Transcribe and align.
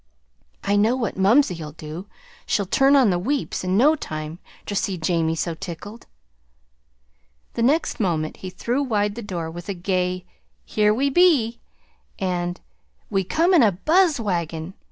"I 0.63 0.77
know 0.77 0.95
what 0.95 1.15
mumsey'll 1.15 1.73
do 1.73 2.07
she'll 2.47 2.65
turn 2.65 2.95
on 2.95 3.11
the 3.11 3.19
weeps 3.19 3.63
in 3.63 3.77
no 3.77 3.95
time 3.95 4.39
ter 4.65 4.73
see 4.73 4.97
Jamie 4.97 5.35
so 5.35 5.53
tickled." 5.53 6.07
The 7.53 7.61
next 7.61 7.99
moment 7.99 8.37
he 8.37 8.49
threw 8.49 8.81
wide 8.81 9.13
the 9.13 9.21
door 9.21 9.51
with 9.51 9.69
a 9.69 9.75
gay: 9.75 10.25
"Here 10.65 10.91
we 10.91 11.11
be 11.11 11.59
an' 12.17 12.55
we 13.11 13.23
come 13.23 13.53
in 13.53 13.61
a 13.61 13.71
buzz 13.71 14.19
wagon! 14.19 14.73